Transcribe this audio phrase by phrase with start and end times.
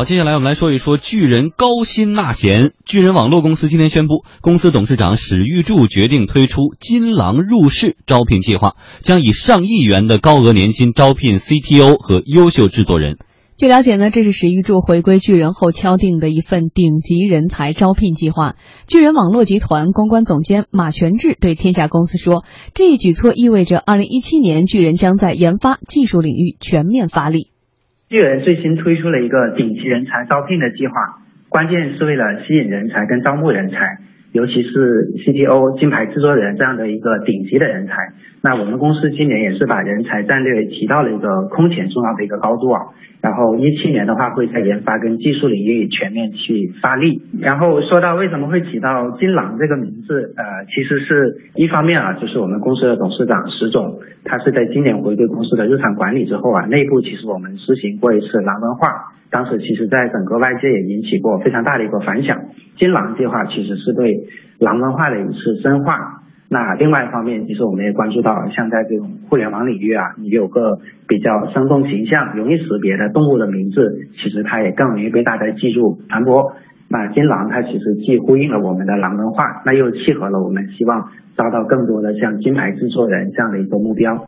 [0.00, 2.72] 好，接下来我们来说一说巨人高薪纳贤。
[2.86, 13.18] 巨人网络公司今天宣布，公司董事长史玉柱决定推出金狼入室招聘计划，将以上亿元的高额年薪招聘 CTO 和优秀制作人。
[13.58, 18.54] 据了解呢，这是史玉柱回归巨人后敲定的一份顶级人才招聘计划。
[18.86, 22.42] 巨人网络集团公关总监马全志对天下公司说
[22.72, 27.48] ：“这一举措意味着2017年巨人将在研发技术领域全面发力。”
[28.10, 30.94] 巨人最新推出了一个顶级人才招聘的计划，
[31.48, 33.98] 关键是为了吸引人才跟招募人才，
[34.32, 37.94] 尤其是 CTO、金牌制作人这样的一个顶级的人才。
[38.42, 42.80] 那我们公司今年也是把人才战略提到了一个空前重要的一个高度啊。
[43.20, 47.20] 然后一七年的话会在研发跟技术领域全面去发力。
[47.42, 62.40] 然后说到为什么会起到金狼这个名字，呃，其实是一方面啊，就是我们公司的董事长石总，他是在今年回归公司的日常管理之后啊，内部其实我们实行过一次狼文化，当时其实在整个外界也引起过非常大的一个反响。
[62.78, 66.22] 金狼计划其实是对狼文化的一次深化。
[66.52, 76.54] 那另外一方面，其实我们也关注到，像在这种互联网领域啊，你有个比较生动形象、容易识别的动物的名字，其实它也更容易被大家记住、传播。
[76.88, 84.26] 那金狼它其实既呼应了我们的狼文化，那又契合了我们希望招到更多的像金牌制作人这样的一个目标。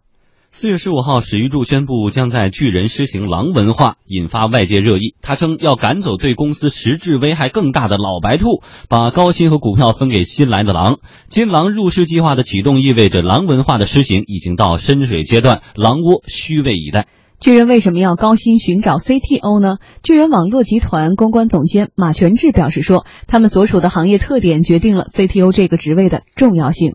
[0.55, 5.15] 四月十五号，史玉柱宣布将在巨人施行狼文化，引发外界热议。
[5.23, 10.99] 他称要赶走对公司实质危害更大的老白兔，把高薪和股票分给新来的狼。
[11.27, 17.07] 金狼入市计划的启动意味着狼文化的施行已经到深水阶段，狼窝虚位以待。
[17.41, 19.79] 巨人为什么要高薪寻找 CTO 呢？
[20.03, 26.93] 巨人网络集团公关总监马全志表示说，他们所属的行业特点决定了 CTO 这个职位的重要性。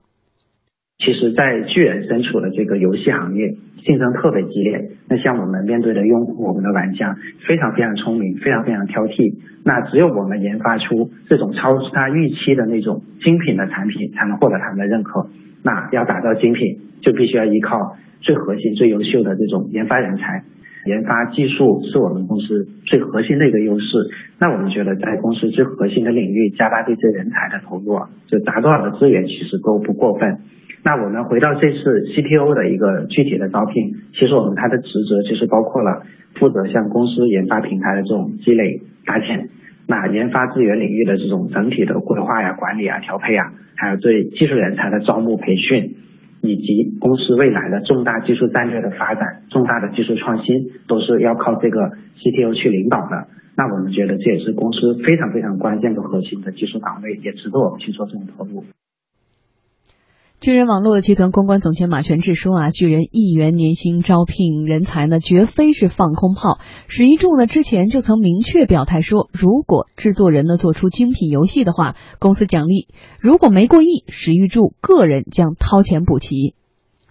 [1.00, 4.90] 其实，在巨人身处的这个游戏行业，竞争特别激烈。
[5.08, 7.16] 那像我们面对的用户，我们的玩家
[7.48, 9.36] 非常非常聪明，非常非常挑剔。
[9.64, 15.30] 那只有我们研发出这种超出他预期的那种精品的产品，才能获得他们的认可。
[15.62, 20.44] 那要打造精品，就必须要依靠最核心、最优秀的这种研发人才。
[20.88, 23.86] 研发技术是我们公司最核心的一个优势。
[24.40, 30.40] 那我们觉得，在公司最核心的领域，加大对这人才的投入，啊，就砸多少的资源，其实都不过分。
[30.84, 36.03] 那我们回到这次 CTO 的一个具体的招聘，其实我们他的职责就是包括了
[36.36, 39.50] 负责像公司研发平台的这种积累搭建，
[39.88, 45.96] 那研发资源领域的这种整体的规划呀、管理啊、调配啊，还有对技术人才的招募培训，
[46.47, 53.28] 以及公司未来的重大技术战略的发展、重大的技术创新，都是要靠这个 CTO 去领导的。
[53.56, 58.63] 那我们觉得这也是公司非常非常关键的核心的技术岗位，也值得我们去做这种投入。
[60.40, 66.59] 巨人网络集团公关总监马全志说：“啊，巨人亿元年薪招聘人才呢，绝非是放空炮。
[66.88, 72.86] 史玉柱呢之前就曾明确表态说，如果制作人呢做出精品游戏的话，公司奖励；
[73.20, 76.54] 如果没过亿，史玉柱个人将掏钱补齐。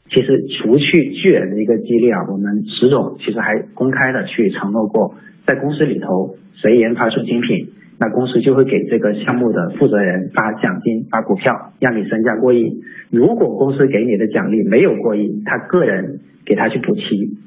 [0.09, 5.17] 其实，除去巨人的一个激励啊，我们史总其实还公开的去承诺过，
[5.49, 12.83] 在公司里头，谁研发出精品。”那公司就会给这个项目的负责人发奖金、发股票，让你身价过亿。
[13.11, 17.39] 如果公司给你的奖励没有过亿，他个人给他去补齐。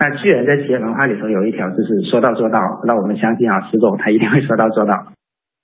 [0.00, 5.12] 那巨人在企业文化里头有一条就是说到做到，那我们相信啊，石总他一定会说到做到。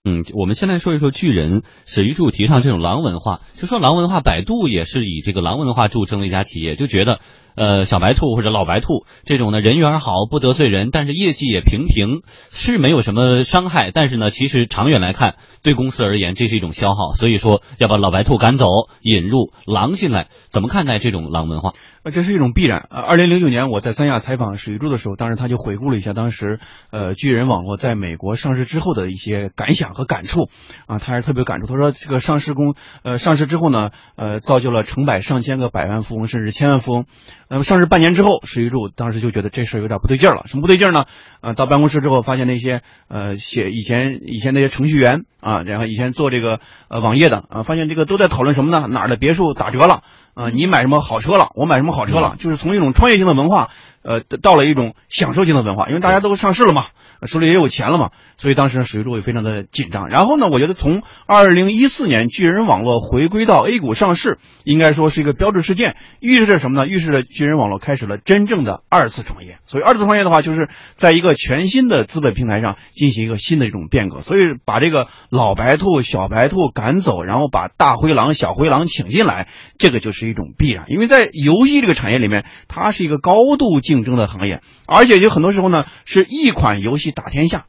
[0.06, 3.40] 嗯，我们先来说一说巨人史玉柱提倡这种狼文化。
[3.56, 7.20] 就说狼文化，百度也是以这个狼文化著称的一家企业，就觉得。
[7.56, 13.92] 呃，小白兔或者老白兔这种呢，人缘好，不得罪人，但是业绩也平平，是没有什么伤害。
[13.92, 17.14] 但是呢，其实长远来看，对公司而言，这是一种消耗。
[17.14, 18.66] 所以说，要把老白兔赶走，
[19.02, 20.26] 引入狼进来。
[20.50, 21.74] 怎么看待这种狼文化？
[22.02, 22.88] 呃，这是一种必然。
[22.90, 26.58] 呃，二零零九年我在三亚采访史玉柱的时候，当时他就回顾了一下当时
[26.90, 30.50] 呃巨人网络在美国上市之后的一些感想和感触。
[30.86, 31.66] 啊，他还是特别感触。
[31.66, 37.06] 他说这个上市公呃上市之后呢，呃造就了成百上千个百万富翁，甚至千万富翁。
[37.48, 40.42] 那么上市半年之后，史玉柱当时就觉得这事儿有点不对劲儿了。
[40.46, 41.04] 什么不对劲儿呢？
[41.40, 48.86] 啊，到办公室之后，发现那些呃写以前以前那些程序员啊，然后以前做这个呃网页的啊，发现这个都在讨论什么呢？
[48.88, 50.02] 哪儿的别墅打折了？
[50.34, 51.50] 啊，你买什么好车了？
[51.54, 52.34] 我买什么好车了？
[52.38, 53.70] 就是从一种创业性的文化，
[54.02, 56.86] 呃，到了一种享受性的文化，因为大家都上市了嘛。
[57.26, 60.08] 手里也有钱了嘛，所以当时史玉柱也非常的紧张。
[60.08, 66.86] 然后呢，我觉得从二零一四年巨人网络回归到 A 股上市，应该说是一个标志事件，预示着什么呢？
[66.86, 69.58] 预示着巨人网络开始了真正的二次创业。
[69.66, 74.20] 所以二次创业的话，就是在一个全新的资本平台上进行一个新的一种变革。
[74.20, 80.84] 所以把这个老白兔、小白兔赶走，然后把大灰狼、小灰狼请进来，这个就是一种必然。
[80.88, 87.13] 因为在游戏这个产业里面，它是一个高度竞争的行业，而且就很多时候呢，是一款游戏。
[87.14, 87.66] 打天下，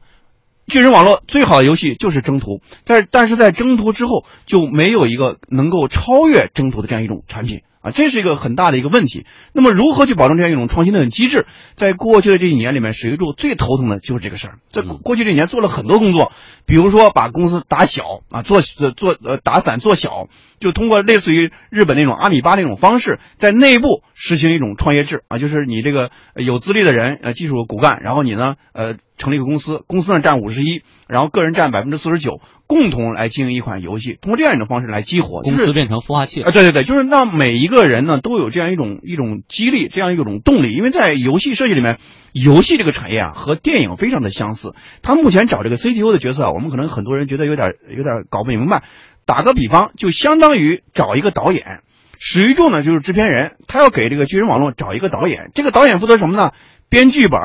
[0.66, 9.26] 巨人网络最好的游戏就是征途，但但是在征途之后就没有一个能够超越征途的这样一种产品啊，这是一个很大的一个问题。
[9.52, 11.46] 那么如何去保证这样一种创新的机制？
[11.76, 14.58] 在过去的这几年里面，史玉柱最头疼的就是这个事儿。
[14.72, 16.32] 在过去这几年做了很多工作，
[16.64, 20.26] 比如说把公司打小啊，做做呃打散做小，
[20.58, 28.96] 就通过类似于日本那种阿米巴那种方式，在内部实行一种创业制啊，就是你这个有资历的人呃技术骨干，然后你呢呃。
[29.16, 41.98] 成立一个公司，公司呢占五十一，然后个人占百分之四十九，共同来经营一款游戏，通过这样一种方式来激活公司变成孵化器啊，对对对，就是让每一个人呢都有这样一种一种激励，这样一种动力，因为在游戏设计里面，
[42.32, 44.74] 游戏这个产业啊和电影非常的相似。
[45.02, 48.82] 他目前找这个 CTO 的角色啊，我们可能很多人觉得有点有点搞不明白。
[49.24, 51.80] 打个比方，就相当于找一个导演，
[52.18, 56.52] 史玉柱呢就是制片人，他要给这个巨人网络找一个导演，这个导演负责什么呢？
[56.88, 57.40] 编剧本。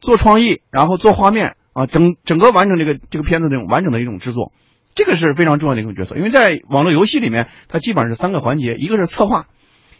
[0.00, 4.52] 做创意，然后做画面啊，整整个完成这个这个片子这种完整的一种制作，
[4.94, 6.16] 这个是非常重要的一种角色。
[6.16, 9.46] 因为在网络游戏里面，它基本上是三个环节，一个是策划，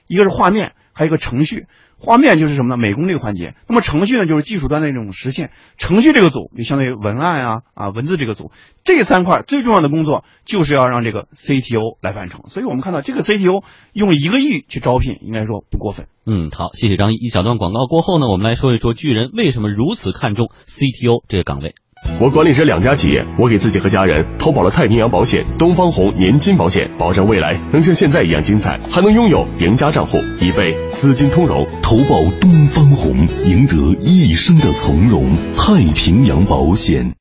[0.06, 1.66] 一个是画面，还有一个程序。
[2.00, 2.76] 画面就是什么呢？
[2.76, 3.54] 美工这个环节。
[3.68, 5.50] 那么程序呢，就是技术端的这种实现。
[5.78, 8.50] 程序这个组就相当于文案啊啊文字这个组。
[8.84, 12.42] 这三块最重要的工作就是要让这个 CTO 来完成。
[12.46, 16.06] 所以我们看到这个 CTO 用一个亿去招聘，应该说不过分。
[16.24, 17.16] 嗯，好，谢谢张一。
[17.16, 21.74] 一小段广告过后呢，我们来说一说巨人为什么如此看重 CTO 这个岗位。
[22.20, 31.64] 我管理着两家企业，我给自己和家人投保了太平洋保险、东方红年金保险，保障未来能像现在一样精彩，还能拥有赢家账户，以备资金通融。
[31.80, 35.32] 投保东方红，赢得一生的从容。
[35.56, 37.14] 太平洋保险。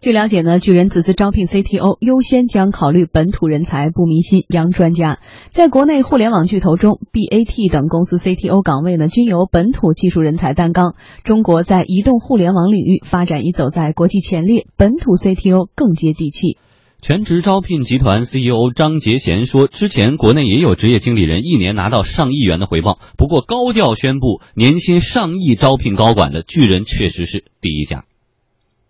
[0.00, 5.18] 据了解呢，巨人此次招聘 CTO 优先将考虑本土人才，不迷信洋专家。
[5.50, 10.94] 在国内互联网巨头中，BAT 等公司 CTO 岗位呢均由本土技术人才担纲。
[11.22, 16.56] 中国在移动互联网领域发展已走在国际前列，本土 CTO 更接地气。
[17.02, 28.06] 全职招聘集团 CEO 张杰贤说，之前国内也有职业经理人一年拿到上亿元的回报，不过高调宣布年薪上亿招聘高管的巨人确实是第一家。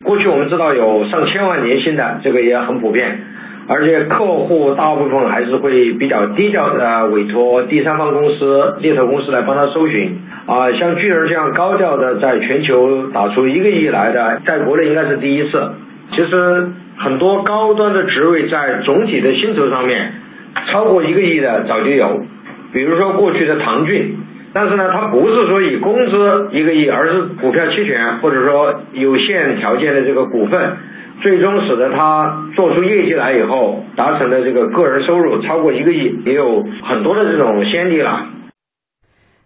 [0.03, 3.21] 过去我们知道有上千万年薪的，这个也很普遍，
[3.69, 10.19] 而且客户大部分还是会比较低调的委托第三方公司、猎头公司来帮他搜寻。
[10.47, 15.73] 啊，像巨人这样高调的在全球打出一个亿来的，在国内应该是第一次。
[16.13, 20.15] 其实很多高端的职位在总体的薪酬上面
[20.73, 22.23] 超过一个亿的早就有，
[22.73, 24.17] 比如说过去的唐骏。
[24.53, 30.77] 但是呢，他不是说以工资一个亿，而是股票期权或者说有限条件的这个股份，
[31.23, 38.27] 最终使得他做出业绩来以后，达成的这个个人收入超过一个亿，也有很多的这种先例了。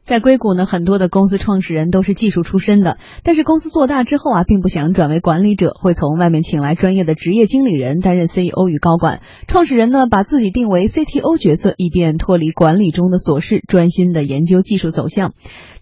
[0.05, 9.23] 在硅谷呢，很多的公司创始人都是技术出身的，但是公司做大之后啊，并不想转为管理者，会从外面请来专业的职业经理人担任 CEO 与高管。
[9.49, 15.33] 创始人呢，把自己定为 CTO 角色，以便脱离管理中的琐事，专心的研究技术走向。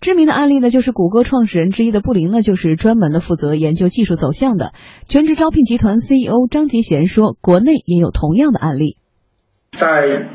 [0.00, 4.72] 知名的案例呢，就是谷歌创始人之一的布林呢，就是专门的负责研究技术走向的。
[5.08, 8.98] 全职招聘集团 CEO 张杰贤说，国内也有同样的案例，
[9.72, 9.80] 在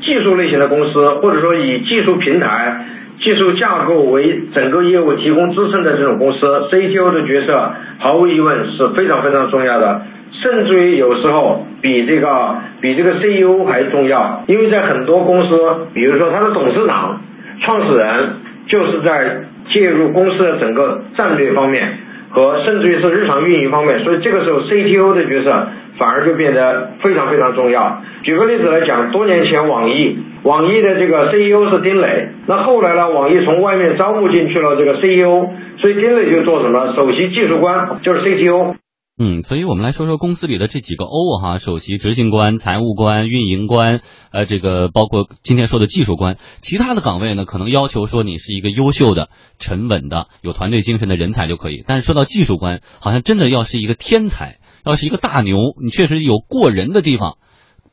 [0.04, 0.92] 技术类型的公司，
[1.22, 2.96] 或者说以技术平台。
[3.20, 6.38] 技术架构为整个业务提供支撑的这种公司
[6.70, 14.44] ，CTO 的角色毫无疑问是非常非常重要的，甚至于有时候比这个比这个 CEO 还重要。
[14.46, 15.58] 因为在很多公司，
[15.94, 17.20] 比如说他的董事长、
[17.60, 18.36] 创始人
[18.68, 21.98] 就是在介入公司的整个战略方面
[22.30, 28.02] 和甚至于是日常运营方面，所以这个时候 CTO 的角色反而就变得非常非常重要。
[28.22, 30.18] 举个例子来讲，多年前网易。
[30.44, 33.10] 网易的这个 CEO 是丁磊，那后来呢？
[33.10, 35.50] 网易从外面招募进去了这个 CEO，
[35.80, 36.94] 所以丁磊就做什么？
[36.94, 38.76] 首席技术官就是 CTO。
[39.20, 43.98] 嗯，所以我们来说说公司里的这几个 O 哈，首席执行官、财务官、运营官，
[44.30, 49.28] 呃，这个包括今天说的技术官，其他的岗位呢，可能要求说你是一个优秀的、
[49.58, 51.82] 沉稳的、有团队精神的人才就可以。
[51.84, 57.38] 但是说到技术官，好像真的要是一个天才，要是一个大牛，你确实有过人的地方。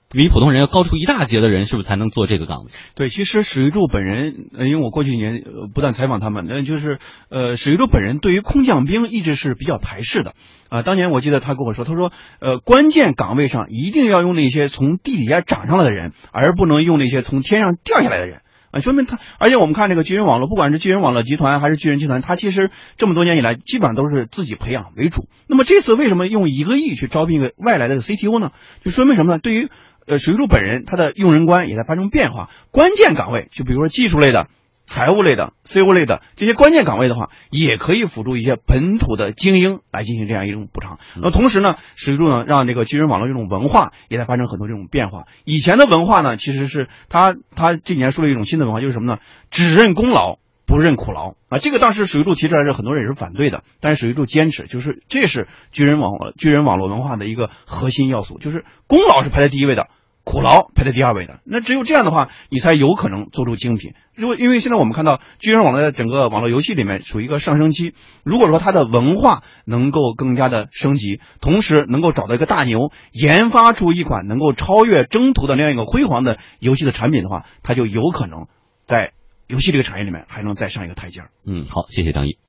[0.07, 2.71] 比普通人要高出一大截的人，是不是才能做这个岗位？
[2.93, 10.33] 对，其实史玉柱本人，因为我过去几年不断采访他们，那就是呃，史玉柱本人对于空降兵一直是比较排斥的
[10.69, 10.83] 啊。
[10.83, 18.41] 当年我记得他跟我说，他说呃，关键岗位上一定要用那些从地底下涨上来的人，而不能用那些从天上掉下来的人
[18.75, 18.81] 啊。
[18.81, 25.27] 说明他，而且我们看这个巨人网络，不管是巨人网络集团还是巨人集团，他其实这么多年以来基本上都是自己培养为主。
[25.47, 28.51] 那么这次为什么用一个亿去招聘一个外来的 CTO 呢？
[28.83, 29.39] 就说明什么呢？
[29.39, 29.69] 对于
[30.07, 34.47] 呃，水柱本人他的用人观也在发生变化，关键岗位就比如说技术类的，
[34.85, 40.99] 财务类的、CEO 类的这些关键岗位的话，也可以辅助一些本土的精英来进行这样一种补偿。
[41.21, 45.25] 那同时呢，史玉柱呢，让这个巨人网络这种文化也在发生很多这种变化。
[45.43, 49.19] 以前的文化呢，其实是他他这几年树立一种新的文化，就是什么呢？
[49.51, 50.39] 只认功劳。
[50.67, 59.89] 不认苦劳啊，这个当时史玉柱提出来是很多人也是反对的，但是史玉柱坚持，就是这是巨人网巨人网络文化的一个核心要素，就是功劳是排在第一位的，
[60.25, 61.39] 苦劳排在第二位的。
[61.45, 63.93] 那只有这样的话，你才有可能做出精品。
[64.13, 78.47] 如果因为现在我们看到巨人网络在整个网络游戏里面处于一个上升期，如果说它的文化能够更加的升级，同时能够找到一个大牛，研发出一款能够超越征途的那样一个辉煌的游戏的产品的话，它就有可能
[78.85, 79.13] 在。
[79.47, 81.21] 游戏这个产业里面还能再上一个台阶。
[81.45, 82.39] 嗯，好，谢谢张毅。